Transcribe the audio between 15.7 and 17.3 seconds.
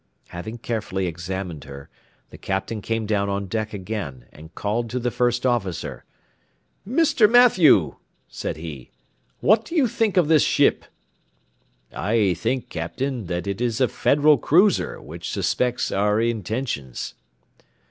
our intentions."